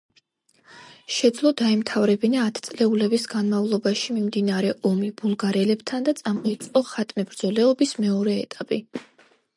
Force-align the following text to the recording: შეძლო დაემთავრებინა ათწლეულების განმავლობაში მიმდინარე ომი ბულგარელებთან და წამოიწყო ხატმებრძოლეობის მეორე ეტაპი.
შეძლო 1.15 1.49
დაემთავრებინა 1.61 2.39
ათწლეულების 2.51 3.25
განმავლობაში 3.35 4.17
მიმდინარე 4.17 4.73
ომი 4.93 5.13
ბულგარელებთან 5.21 6.09
და 6.09 6.19
წამოიწყო 6.23 6.87
ხატმებრძოლეობის 6.95 7.97
მეორე 8.07 8.39
ეტაპი. 8.47 8.85